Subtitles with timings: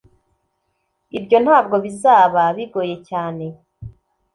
[1.17, 3.45] Ibyo ntabwo bizaba bigoye cyane